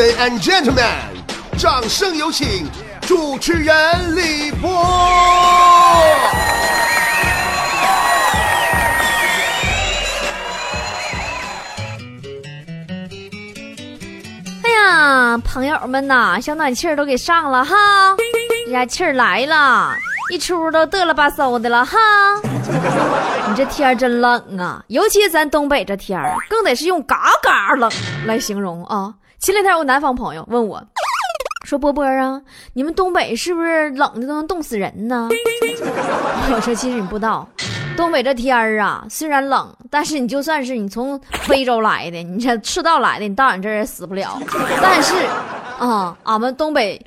[0.00, 0.86] And gentlemen，
[1.58, 4.70] 掌声有请主持人李波。
[14.62, 17.74] 哎呀，朋友们呐，小暖气儿都给上了哈，
[18.66, 19.96] 这家气儿来了，
[20.30, 21.98] 一出都嘚了吧嗖的了哈。
[23.48, 27.90] 你这天真冷啊，尤其咱东北这天儿，更得是用嘎嘎冷
[28.26, 29.12] 来形容啊。
[29.40, 30.82] 前两天有个南方朋友问我，
[31.64, 32.40] 说波波啊，
[32.72, 35.28] 你们东北是不是冷的都能冻死人呢？
[36.52, 37.48] 我说其实你不知道。
[37.96, 44.40] 东北这天儿啊，虽然冷，但是你就算是你从非洲来的，你这赤道来的，你到俺这儿也死不了。
[44.82, 45.14] 但是，
[45.78, 47.00] 啊，俺们东北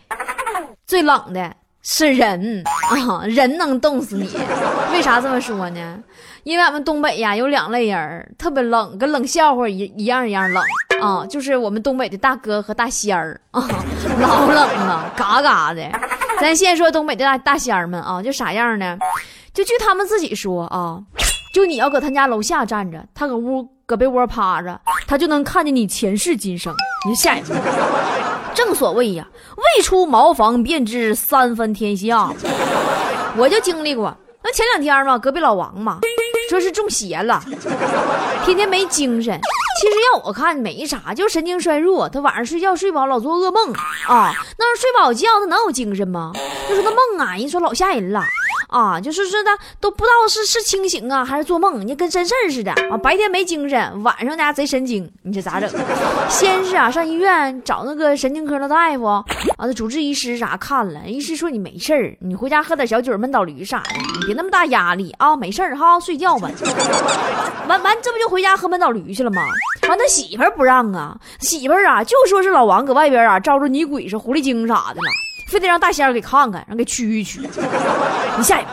[0.88, 4.30] 最冷的是人啊，人能冻死你。
[4.94, 6.00] 为啥这么说呢？
[6.44, 10.64] 因为俺们东北呀有两类人，特别冷，跟冷笑话一一样一样冷
[11.02, 13.68] 啊，就是我们东北的大哥和大仙儿啊，
[14.22, 15.82] 老冷了，嘎嘎的。
[16.40, 18.98] 咱先说东北的大大仙儿们啊，就啥样呢？
[19.54, 21.00] 就据他们自己说啊，
[21.54, 26.74] 就你要搁他家楼下站着，他搁屋搁被窝趴着，他就能看见你前世今生。
[27.08, 27.54] 你下一步，
[28.54, 32.32] 正所谓呀，未出茅房便知三分天下。
[33.36, 36.00] 我就经历过，那前两天嘛，隔壁老王嘛，
[36.50, 37.44] 说是中邪了，
[38.46, 39.40] 天天没精神。
[39.80, 42.10] 其实要我看没啥，就神经衰弱。
[42.10, 43.74] 他晚上睡觉睡不好，老做噩梦
[44.08, 44.34] 啊。
[44.58, 46.34] 那要睡不好觉，他能有精神吗？
[46.68, 48.22] 就说那梦啊，人说老吓人了。
[48.72, 52.98] 啊，就是说他都不知道是是清醒啊还是做梦，你跟真事儿似的啊。
[52.98, 55.70] 白天没精神，晚上家贼神经，你这咋整？
[56.30, 59.26] 先是啊上医院找那个神经科的大夫，啊
[59.60, 66.50] 那主治医师啥看了，医师说你没事儿，你回家喝点小酒闷倒驴啥的，你别那么大压力啊，没事儿哈，睡觉吧。
[67.68, 69.42] 完完这不就回家喝闷倒驴去了吗？
[69.90, 75.08] 完他媳妇儿不让啊，媳妇儿啊就说是老王搁外边啊招着女鬼是狐狸精啥的了。
[75.52, 77.42] 非得让大仙儿给看看，让给驱一驱。
[78.38, 78.72] 你下一步，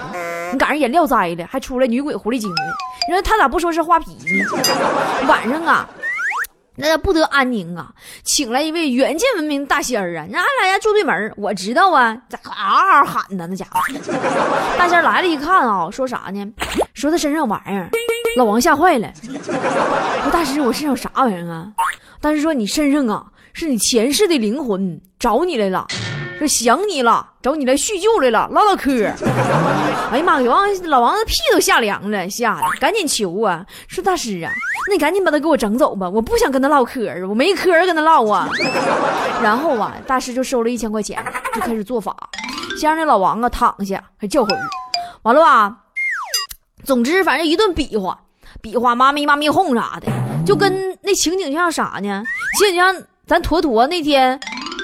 [0.53, 2.63] 你赶上眼料灾了，还出来女鬼狐狸精的，
[3.09, 5.27] 你说他咋不说是画皮呢？
[5.27, 5.89] 晚上啊，
[6.77, 7.91] 那不得安宁啊，
[8.23, 13.49] 请来一位远近闻名的大仙儿啊，那俺俩家住对门我知道啊，咋嗷嗷喊呢？
[13.49, 13.81] 那家伙，
[14.79, 16.47] 大仙来了，一看啊，说啥呢？
[16.95, 17.91] 说他身上玩意儿，
[18.37, 19.13] 老王吓坏了。
[19.25, 21.73] 说大师，我身上有啥玩意儿啊？
[22.21, 25.85] 大师说你身上啊，是你前世的灵魂找你来了。
[26.39, 28.93] 说想你了，找你来叙旧来了，唠唠嗑。
[30.11, 34.53] 哎呀妈，给王老王的屁都吓凉了，吓得赶紧求啊，说大师啊，
[34.89, 38.49] 那你赶紧把他给我整走吧，我不想跟他唠嗑啊，我没嗑跟他唠啊。
[39.43, 41.23] 然后啊，大师就收了一千块钱，
[41.55, 42.17] 就开始做法，
[42.79, 44.57] 先让那老王啊躺下，还叫魂，
[45.23, 45.77] 完了吧？
[46.85, 48.17] 总之反正一顿比划，
[48.63, 50.07] 比划妈咪妈咪哄啥的，
[50.47, 52.23] 就跟那情景像啥呢？
[52.59, 52.95] 情景像
[53.27, 54.39] 咱坨坨那天。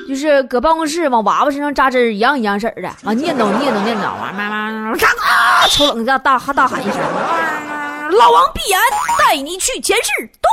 [0.08, 4.56] 就是搁办公室往娃娃身上扎针一样一样式的啊，念叨念叨念叨，完妈妈
[4.92, 7.00] 啊，抽冷子大大喊一声，
[8.10, 8.78] 老王闭眼
[9.18, 10.48] 带你去前世，都，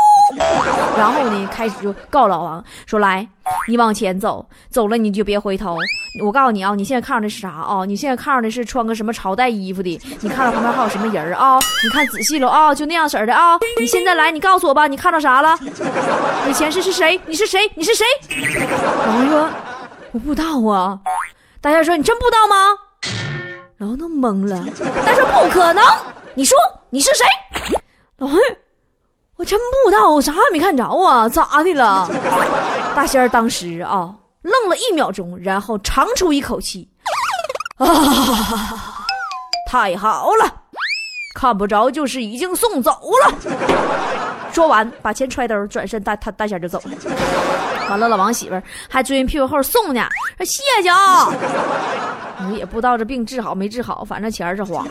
[0.98, 3.28] 然后呢开始就告老王说来，
[3.68, 5.78] 你往前走，走了你就别回头。
[6.26, 7.86] 我告诉你啊，你现在看着的是啥啊？
[7.86, 10.00] 你现在看着的是穿个什么朝代衣服的？
[10.20, 11.58] 你看到旁边还有什么人啊？
[11.84, 13.58] 你看仔细了啊，就那样式的啊。
[13.80, 15.58] 你现在来，你告诉我吧，你看到啥了？
[16.46, 17.20] 你前世是谁？
[17.26, 17.72] 你是谁？
[17.76, 18.06] 你是谁？
[19.08, 19.50] 老王说
[20.12, 21.00] 我不知道啊。
[21.62, 22.56] 大家说你真不知道吗？
[23.78, 24.64] 老王都懵了。
[25.06, 25.84] 大家说不可能，
[26.36, 26.58] 你说
[26.90, 27.26] 你是谁？
[28.18, 28.36] 老王，
[29.42, 32.08] 我真不知道，我啥也没看着啊，咋的了？
[32.96, 34.14] 大仙儿当时啊。
[34.44, 36.90] 愣了一秒钟，然后长出一口气，
[37.78, 37.86] 啊，
[39.70, 40.52] 太好了，
[41.36, 43.36] 看不着就是已经送走了。
[44.52, 46.92] 说完，把钱揣兜，转身大他大仙就走了。
[47.90, 50.08] 完了，老王媳妇儿还追人屁股后送呢，
[50.38, 51.32] 说谢谢啊。
[52.48, 54.84] 你也不知道这病治好没治好，反正钱是花。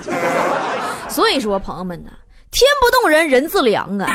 [1.08, 2.10] 所以说，朋友们呢，
[2.50, 4.06] 天不动人人自凉啊。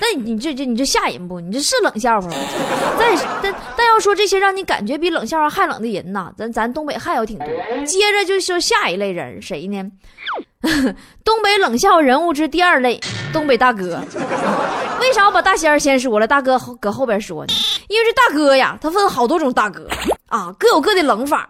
[0.00, 1.40] 那你这这你这吓人不？
[1.40, 2.34] 你这是冷笑话吗？
[2.98, 7.46] 但但但要说这些让你感觉比冷笑话还冷的人呐，咱咱东北还有挺多。
[7.86, 9.90] 接着就说下一类人谁呢？
[11.24, 13.00] 东北冷笑人物之第二类，
[13.32, 14.00] 东北大哥。
[15.00, 17.52] 为啥我把大仙儿先说了，大哥搁后边说呢？
[17.88, 19.88] 因为这大哥呀，他分好多种大哥
[20.28, 21.48] 啊，各有各的冷法。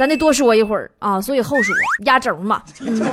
[0.00, 1.76] 咱得多说一会儿啊，所以后说
[2.06, 2.62] 压轴嘛。
[2.80, 3.06] 嗯，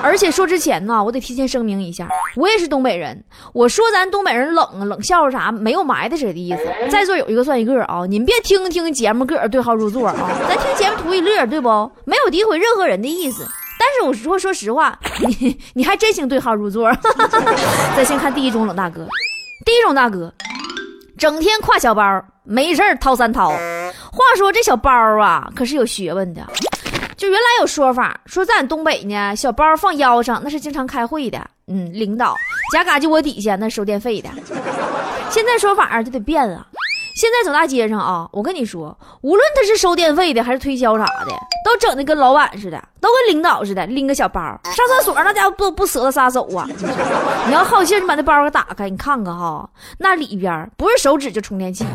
[0.00, 3.20] 而且说之前呢，我得提前声明一下，我也是东北人。
[3.52, 6.64] 我说咱东北人冷，冷笑话啥，没有埋汰谁的意思。
[6.88, 10.14] 在座有一个算一个啊，你们别听听节目个儿对号入座啊，
[10.48, 11.68] 咱听节目图一乐，对不？
[12.04, 13.44] 没有诋毁任何人的意思。
[13.76, 16.92] 但是我说说实话，你你还真行对号入座。
[17.96, 19.04] 咱先看第一种冷大哥，
[19.66, 20.32] 第一种大哥，
[21.16, 23.50] 整天挎小包，没事掏三掏。
[23.50, 24.90] 话说这小包
[25.20, 26.46] 啊，可是有学问的。
[27.16, 31.40] 就原来有说法，说在俺东北呢，小包放腰上那是经常开会的。
[31.66, 32.36] 嗯，领导
[32.72, 34.28] 夹嘎就窝底下那收电费的。
[35.30, 36.66] 现在说法就得变了。
[37.14, 41.30] 现在走大街上啊，我跟你说，无论他是收电费的还是推销啥的，
[41.64, 46.66] 都整的跟老板似的，都跟领导似的，拎个小包上厕所，那家伙不不舍得撒手啊！
[47.46, 51.86] 你要好奇，你把那包给打开，你看看哈，那里边不是手指就充电器，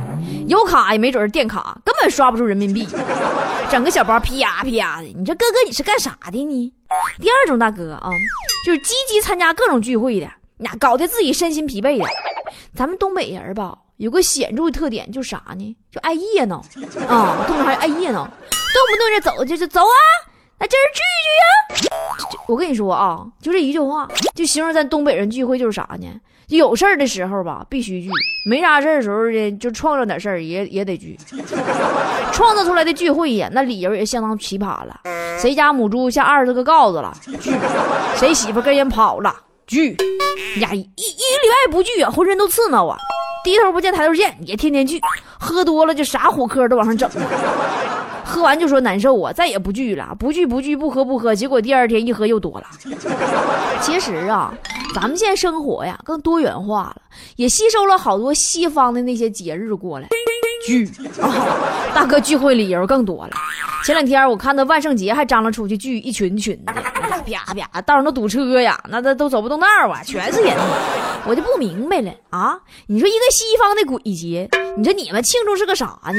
[0.48, 2.88] 有卡也没准是电卡，根本刷不出人民币。
[3.70, 6.74] 整个小包啪呀噼呀的，你这哥哥你是干啥的呢？
[7.20, 8.10] 第二种大哥啊，
[8.66, 10.30] 就是积极参加各种聚会的，
[10.60, 12.06] 那搞得自己身心疲惫的。
[12.74, 13.78] 咱们东北人吧。
[14.00, 15.76] 有个显著的特点，就啥呢？
[15.92, 16.64] 就爱热闹
[17.10, 17.44] 啊！
[17.46, 20.00] 东北还爱热闹，动不动就走，就是走啊！
[20.58, 21.92] 那这儿聚一聚呀！
[22.48, 26.08] 我跟你说啊，就这一句话，就形容咱东北人聚会就是啥呢？
[26.48, 28.10] 有事儿的时候吧，必须聚；
[28.50, 31.20] 没啥事儿的时候呢，就创造点事儿也也得聚。
[32.32, 35.02] 创造出来的聚会呀，那理由也相当奇葩了。
[35.38, 37.14] 谁家母猪下二十个羔子了？
[37.42, 37.52] 聚。
[38.16, 39.36] 谁媳妇跟人跑了？
[39.68, 39.98] 聚。
[40.62, 42.98] 呀，一一个礼拜不聚啊，浑身都刺挠啊！
[43.44, 45.00] 低头不见抬头见，也天天聚，
[45.40, 47.10] 喝多了就啥虎科都往上整，
[48.24, 52.68] 喝完就说难受啊，再也不聚了，不聚不聚，不喝不喝，结果第二天一喝又多了。
[53.82, 54.54] 其实啊，
[54.94, 57.02] 咱们现在生活呀更多元化了，
[57.38, 60.08] 也吸收了好多西方的那些节日过来。
[60.70, 60.88] 聚
[61.20, 61.34] 啊，
[61.96, 63.32] 大哥聚会理由更多了。
[63.84, 66.74] 前两天我看到万圣节还张罗出去聚一群群的，
[67.26, 70.56] 啪啪道上都堵车呀，那都都走不动道啊，全是人。
[71.26, 72.58] 我就不明白了啊！
[72.88, 76.14] 你说一个西方的鬼节，你说你们庆祝是个啥呢？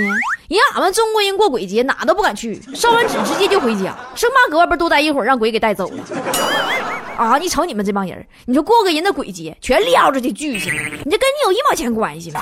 [0.48, 6.99] 人俺们中国人过鬼节哪都不敢去，烧完纸直接就回家，生怕搁外边多待一会儿让鬼给带走了。
[7.20, 7.36] 啊！
[7.36, 10.70] 你瞅你们这帮人，你说过个人的鬼节，全撩着去聚去，
[11.04, 12.40] 你这跟你有一毛钱关系吗？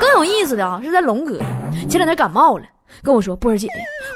[0.00, 1.38] 更有意思的啊，是在龙哥
[1.88, 2.64] 前两天感冒了，
[3.02, 3.66] 跟我说波儿姐，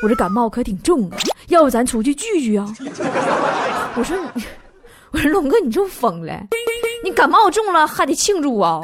[0.05, 1.17] 我这感冒可挺重啊，
[1.49, 2.73] 要不咱出去聚聚啊？
[3.97, 4.45] 我说你，
[5.11, 6.41] 我说龙哥你就疯了。
[7.03, 8.81] 你感冒重了还得庆祝啊？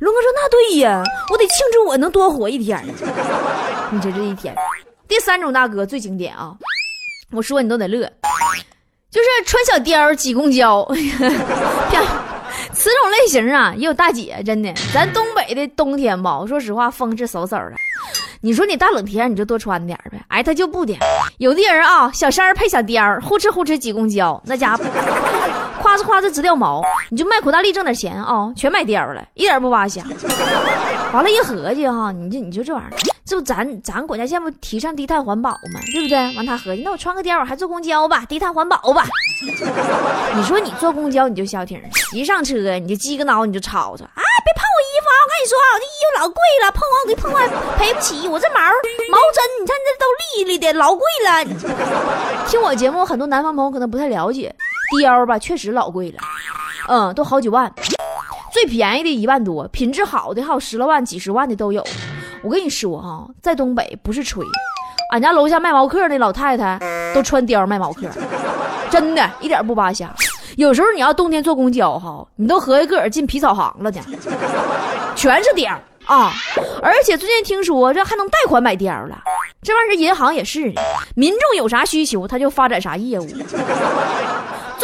[0.00, 2.82] 龙哥说：“那对呀，我得庆祝我能多活一天。”
[3.90, 4.54] 你这这一天，
[5.06, 6.54] 第三种大哥最经典啊！
[7.30, 8.10] 我说你都得乐，
[9.10, 10.84] 就是穿小貂挤公交。
[11.90, 12.02] 漂
[12.72, 14.72] 此种类型啊，也有大姐，真的。
[14.92, 17.74] 咱东北的冬天吧，说实话风是嗖嗖的。
[18.40, 20.20] 你说你大冷天你就多穿点呗。
[20.28, 20.96] 哎，他就不的，
[21.38, 24.84] 有的人啊，小衫配小貂，呼哧呼哧挤公交，那家伙。
[25.82, 30.02] 夸哧夸哧直掉毛，你就卖苦大力挣点钱啊，全买貂了，一点不扒瞎。
[31.12, 32.92] 完了，一合计哈，你就你就这玩意儿，
[33.28, 35.80] 这不咱咱国家现在不提倡低碳环保吗？
[35.92, 36.16] 对不对？
[36.34, 39.04] 完他合计，那我穿个貂，我还坐公交吧，低碳环保吧。
[40.34, 41.78] 你说你坐公交你就消停，
[42.14, 44.22] 一上车你就鸡个脑你就吵吵啊！
[44.44, 45.16] 别碰我衣服啊！
[45.20, 47.46] 我跟你说啊，这衣服老贵了，碰我给碰坏
[47.76, 48.26] 赔不起。
[48.26, 48.60] 我这毛
[49.10, 51.44] 毛针，你看这都利利的，老贵了。
[52.48, 54.54] 听我节目很多南方朋友可能不太了解。
[55.02, 56.18] 貂吧，确实老贵了，
[56.88, 57.70] 嗯，都好几万，
[58.54, 61.86] 最便宜的一万多，品质好的还有十来万、几十万的都有。
[62.42, 64.44] 我跟你说哈，在东北不是吹，
[65.12, 66.78] 俺家楼下卖毛克那老太太
[67.14, 68.06] 都穿貂卖毛克，
[68.90, 70.12] 真的一点不扒瞎。
[70.56, 74.00] 有时候你要冬天坐公交哈，你都合计个儿进皮草行了呢，
[75.14, 75.76] 全是貂
[76.06, 76.32] 啊！
[76.82, 79.18] 而且最近听说这还能贷款买貂了，
[79.62, 80.82] 这玩意儿银行也是的，
[81.14, 83.28] 民众有啥需求他就发展啥业务。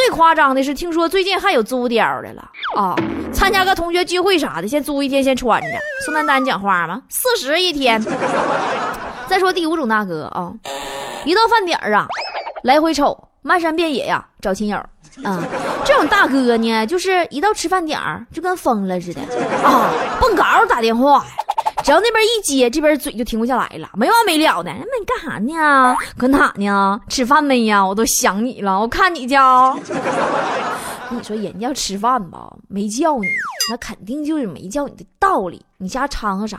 [0.04, 2.46] 最夸张的是，听说最近还有租貂的了
[2.76, 2.94] 啊！
[3.32, 5.68] 参加个同学聚会啥的，先租一天，先穿着。
[6.04, 7.00] 宋丹丹讲话吗？
[7.08, 7.98] 四十一天。
[9.26, 10.52] 再说第五种大哥啊，
[11.24, 12.06] 一到饭点儿啊，
[12.64, 14.76] 来回瞅，漫山遍野呀，找亲友
[15.24, 15.42] 啊。
[15.86, 19.22] 这种大哥呢，就是一到吃饭点儿就跟疯了似的
[19.64, 21.24] 啊，蹦高打电话。
[21.84, 24.72] 只要那边一接，这边嘴就停不下来了，没完没了的。
[24.72, 25.94] 那你干啥呢？
[26.16, 26.98] 搁哪呢？
[27.10, 27.84] 吃饭没呀？
[27.86, 29.34] 我都想你了，我看你去。
[31.10, 33.26] 你说人家要吃饭吧，没叫你，
[33.68, 35.62] 那肯定就是没叫你的道理。
[35.76, 36.58] 你瞎掺和啥？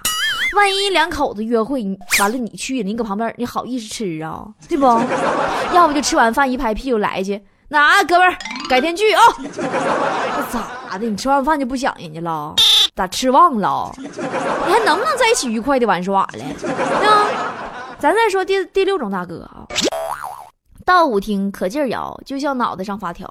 [0.56, 4.46] 万一两口子约会你完了，你去了，你搁旁边，你好意思吃啊？
[4.70, 4.86] 对不？
[5.74, 7.42] 要不就吃完饭一拍屁股来去。
[7.70, 8.38] 那哥们儿，
[8.70, 9.22] 改天聚啊！
[9.52, 9.60] 这
[10.52, 11.10] 咋的？
[11.10, 12.54] 你吃完饭就不想人家了？
[12.96, 13.94] 咋吃忘了？
[13.98, 16.44] 你还能不能在一起愉快的玩耍了？
[17.06, 17.28] 啊，
[18.00, 19.68] 咱再说第第六种大哥啊，
[20.86, 23.30] 到舞厅可劲摇，就像脑袋上发条。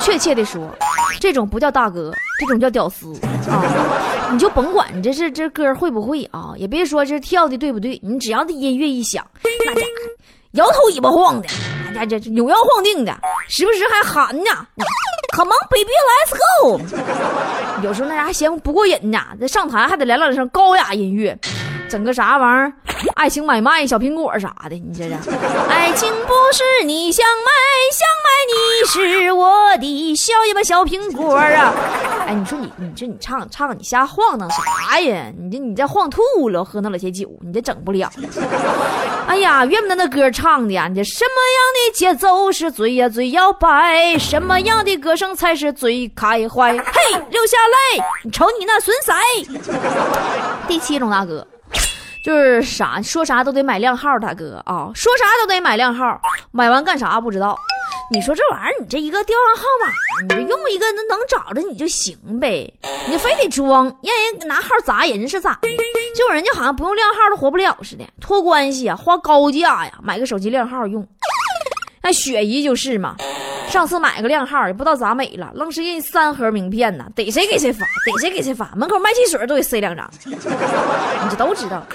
[0.00, 0.66] 确切的说，
[1.20, 3.12] 这种不叫大哥，这种叫屌丝
[3.50, 4.30] 啊！
[4.32, 9.26] 你就甭管你这是这歌会不会啊，也别说这跳的对不对，你只要这音乐一响，
[9.66, 9.86] 那家伙
[10.52, 11.48] 摇头尾巴晃的，
[11.92, 13.14] 那家这扭腰晃腚的，
[13.46, 14.50] 时不时还喊呢。
[15.30, 16.80] Come on baby let's go。
[17.82, 21.38] 有时候那啥还嫌不过瘾呢，那上台还得来两声高雅音乐，
[21.88, 22.72] 整个啥玩意儿，
[23.14, 25.14] 爱情买卖小苹果啥的，你这是？
[25.68, 27.50] 爱情不是你想买
[27.92, 31.72] 想买，你是我的小一把小苹果啊！
[32.26, 35.32] 哎，你说你你这你唱唱你瞎晃荡啥呀？
[35.38, 38.10] 你这你这晃吐了，喝那老些酒，你这整不了。
[39.26, 40.88] 哎呀，怨不得那歌唱的呀！
[40.88, 44.18] 你这什么样的节奏是最呀最摇摆？
[44.18, 46.76] 什么样的歌声才是最开怀？
[46.76, 47.56] 嘿，留下
[47.96, 48.04] 来！
[48.24, 49.12] 你瞅你那损色！
[50.66, 51.46] 第七种大哥，
[52.24, 56.20] 就是啥说啥都得买靓号，大哥啊，说啥都得买靓号，
[56.50, 57.56] 买完干啥不知道。
[58.10, 62.72] 你说这玩意儿，你这一个电话号码，你这用一个能能找着你就行呗，
[63.06, 65.68] 你非得装，让人拿号砸人是咋的？
[66.16, 71.06] 就人家好像不用靓号都活不了似的，托关系啊，花高价呀，买个手机靓号用。
[72.02, 73.16] 那雪姨就是嘛，
[73.68, 80.10] 上次买个靓号也不知道咋美了，愣是印三盒名片呢，逮谁给谁发，逮谁给谁发，门口卖汽水都得塞两张。
[80.24, 80.34] 你
[81.30, 81.86] 这都知道，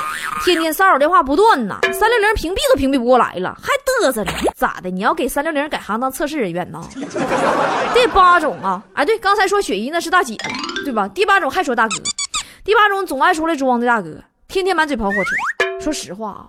[0.45, 3.69] 天天骚扰电话不断呐，三六零屏蔽都屏蔽不过来了，还
[4.07, 4.31] 嘚瑟呢？
[4.55, 4.89] 咋的？
[4.91, 6.79] 你要给三六零改行当测试人员呢？
[7.93, 10.37] 第八种啊，哎对，刚才说雪姨那是大姐，
[10.85, 11.07] 对吧？
[11.07, 11.95] 第八种还说大哥，
[12.63, 15.35] 第八种总爱出来装的大哥，天天满嘴跑火车。
[15.81, 16.47] 说实话啊。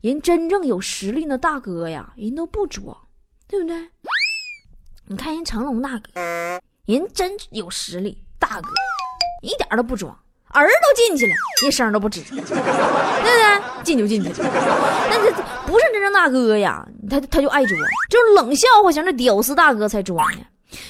[0.00, 2.96] 人真正有实力的大哥呀，人都不装，
[3.48, 3.76] 对不对？
[5.10, 6.20] 你看人成龙大哥，
[6.84, 8.68] 人真有实力，大哥
[9.40, 10.14] 一点都不装，
[10.48, 11.32] 儿都进去了，
[11.66, 13.82] 一声都不吱，对不对？
[13.82, 14.36] 进就进去了，
[15.08, 15.32] 那这
[15.66, 20.40] 不是真正大哥呀，他他就爱装，就是冷笑话型的屌丝大哥才装呢。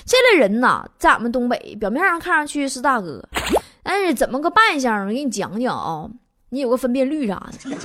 [0.05, 3.23] 这类人呐，在俺们东北，表面上看上去是大哥，
[3.85, 5.07] 但是怎么个扮相？
[5.07, 6.11] 我给你讲讲啊。
[6.51, 7.77] 你有个分辨率啥的？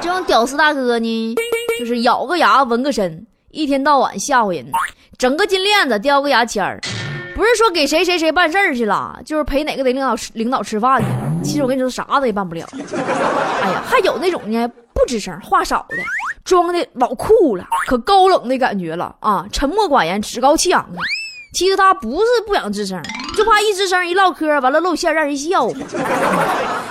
[0.00, 1.34] 这种屌丝大哥呢，
[1.80, 4.70] 就是咬个牙纹个身，一天到晚吓唬人，
[5.18, 6.80] 整个金链子，叼个牙签儿，
[7.34, 11.42] 不是说给谁谁谁办事去了，就是陪哪个得领导领导吃饭去了。
[11.42, 12.66] 其实我跟你说，啥子也办不了。
[13.62, 15.96] 哎呀，还有那种呢，不吱声，话少的，
[16.44, 20.98] 装的老酷了，可高冷的感觉了啊，沉默寡言，趾高气扬的。
[21.54, 23.00] 其实他不是不想吱声，
[23.36, 25.74] 就怕一吱声一唠嗑，完了露馅让人笑话。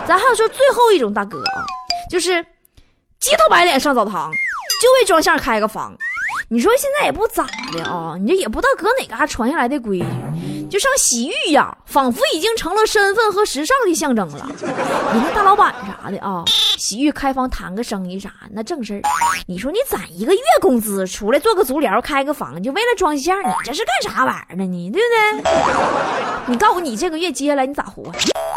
[0.07, 1.65] 咱还有说最后一种大哥啊，
[2.09, 2.41] 就是
[3.19, 4.31] 鸡头白脸上澡堂，
[4.81, 5.93] 就为装相开个房。
[6.53, 14.48] 你说现在也不咋的啊，你这也不知道搁哪嘎传下来的规矩，就上洗浴呀，仿佛已经成了身份和时尚的象征了。
[15.15, 16.43] 你看大老板啥的啊，
[16.77, 19.01] 洗浴开房谈个生意啥，那正事儿。
[19.48, 24.63] 你说你攒一个月工资出来做个足疗开个房，就为了装相，你这是干啥玩意儿呢？
[24.63, 25.51] 你对不对？
[26.45, 28.03] 你告诉我，你这个月接下来你咋活？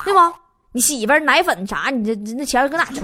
[0.04, 0.30] 对吧？
[0.72, 1.88] 你媳妇儿奶粉啥？
[1.90, 3.00] 你这那钱搁哪出？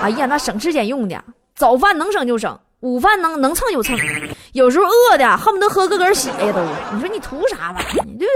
[0.00, 1.20] 哎呀，那省吃俭用的，
[1.56, 3.98] 早饭能省就省，午饭能能蹭就蹭，
[4.52, 6.60] 有时候饿的恨不得喝个根血都。
[6.92, 8.04] 你说你图啥玩意儿？
[8.04, 8.28] 对不对？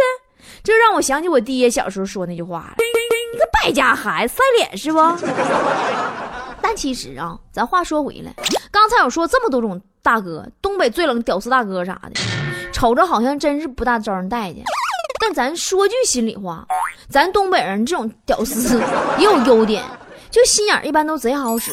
[0.62, 2.74] 这让我想起我爹小时候说那句话了
[3.32, 4.98] ：“你个败家孩子，塞脸是不？”
[6.62, 8.34] 但其实啊，咱话说回来，
[8.70, 12.20] 刚才我说这么多种大哥，东北最冷屌丝大哥啥的，
[12.72, 14.64] 瞅着好像真是不大招人待见。
[15.20, 16.66] 但咱说句心里话，
[17.08, 18.82] 咱东北人这种屌丝
[19.18, 19.84] 也有优点，
[20.30, 21.72] 就心眼一般都贼好使，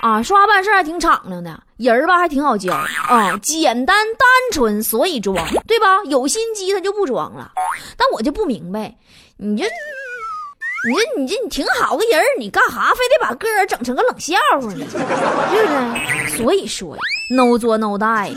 [0.00, 6.02] 啊，说话办事还挺敞亮的，人儿吧还挺好交啊，简单单纯，所以装，对吧？
[6.06, 7.52] 有心机他就不装了。
[7.96, 8.94] 但我就不明白，
[9.36, 14.86] 你这，你这，你这，你挺好个人你干哈非得把个人整成个冷笑话呢？
[15.50, 16.28] 对不对？
[16.36, 17.02] 所以说呀
[17.36, 18.34] ，no 作 no die。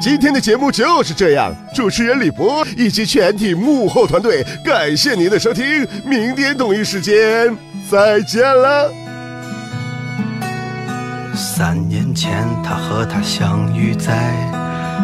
[0.00, 7.54] 今天的节目就是这样，主持人李博以及全体幕后团队，感谢您的收听，明天同一时间
[7.90, 8.90] 再见了。
[11.34, 14.32] 三年前，他和她相遇在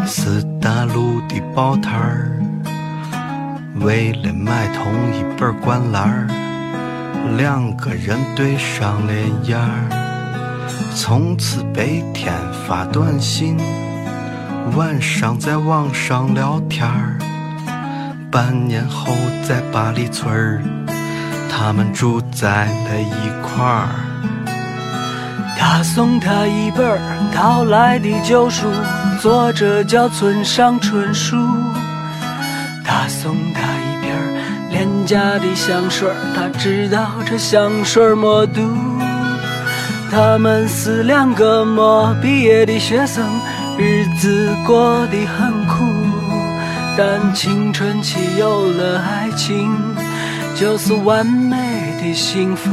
[0.07, 2.41] 四大路的报摊儿，
[3.81, 6.27] 为了买同一本灌篮儿，
[7.37, 11.85] 两个人对上脸眼儿，从此白
[12.15, 12.33] 天
[12.67, 13.59] 发短信。
[14.75, 17.17] 晚上在网上聊天儿，
[18.31, 19.15] 半年后
[19.47, 20.61] 在八里村儿，
[21.49, 23.89] 他们住在了一块儿。
[25.57, 26.99] 他送她一本儿
[27.33, 28.67] 淘来的旧书，
[29.21, 31.37] 作者叫村上春树。
[32.85, 34.13] 他送她一瓶
[34.71, 38.61] 廉价的香水，他知道这香水没毒。
[40.11, 43.25] 他们是两个没毕业的学生。
[43.79, 45.85] 日子过得很苦，
[46.97, 49.71] 但青春期有了爱情，
[50.55, 51.57] 就是完美
[52.01, 52.71] 的幸福。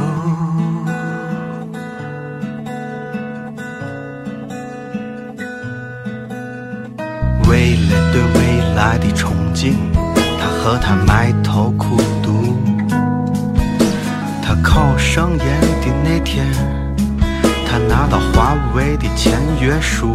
[7.50, 9.74] 为了对未来的憧憬，
[10.40, 12.56] 他和他埋头苦读。
[14.42, 16.46] 他考上研的那天，
[17.70, 20.14] 他拿到华为的签约书。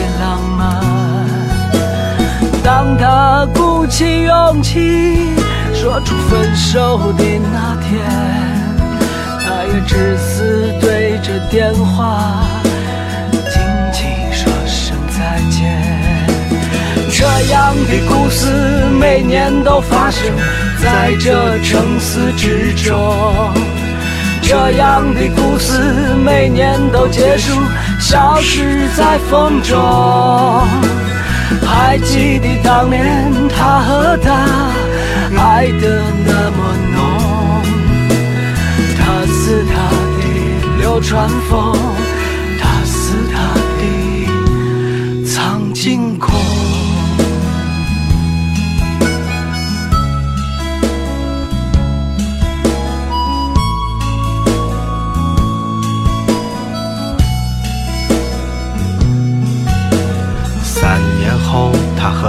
[2.63, 5.29] 当他鼓起勇气
[5.73, 7.99] 说出分手的那天，
[9.43, 12.43] 他也只是对着电话
[13.49, 15.81] 轻轻说声再见。
[17.09, 18.45] 这样的故事
[18.99, 20.23] 每年都发生
[20.81, 23.51] 在这城市之中，
[24.41, 25.81] 这样的故事
[26.23, 27.59] 每年都结束，
[27.99, 29.77] 消失在风中。
[31.65, 34.47] 还记得当年他和她
[35.37, 36.57] 爱的那么
[36.93, 36.99] 浓，
[38.97, 39.73] 他似他
[40.17, 40.21] 的
[40.79, 41.75] 流川枫，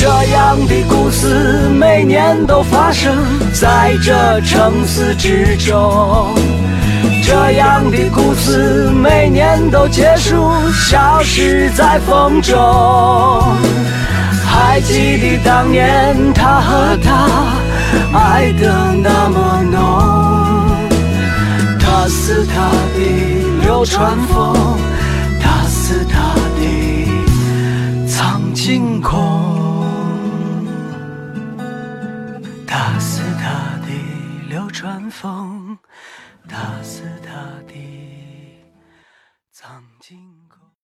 [0.00, 3.14] 这样的故事每年都发生
[3.52, 6.34] 在这城市之中，
[7.22, 12.56] 这样的故事每年都结束，消失在风中。
[14.46, 17.28] 还记得当年他和她
[18.14, 19.78] 爱得那么浓，
[21.78, 23.00] 他是他的
[23.66, 24.56] 流川枫，
[25.42, 29.49] 他是他的苍井空。
[35.10, 35.76] 风
[36.48, 37.30] 大肆大
[37.66, 37.79] 地